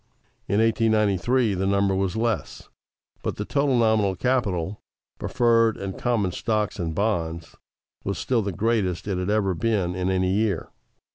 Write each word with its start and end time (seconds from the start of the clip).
In 0.47 0.59
1893, 0.59 1.53
the 1.53 1.67
number 1.67 1.93
was 1.93 2.15
less, 2.15 2.69
but 3.21 3.35
the 3.35 3.45
total 3.45 3.77
nominal 3.77 4.15
capital 4.15 4.81
(preferred 5.19 5.77
and 5.77 5.95
common 5.95 6.31
stocks 6.31 6.79
and 6.79 6.95
bonds) 6.95 7.55
was 8.03 8.17
still 8.17 8.41
the 8.41 8.51
greatest 8.51 9.07
it 9.07 9.19
had 9.19 9.29
ever 9.29 9.53
been 9.53 9.93
in 9.93 10.09
any 10.09 10.31
year. 10.33 10.69